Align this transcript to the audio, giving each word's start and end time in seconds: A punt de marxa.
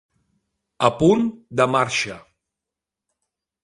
A 0.87 0.91
punt 1.03 1.29
de 1.61 1.69
marxa. 1.77 2.19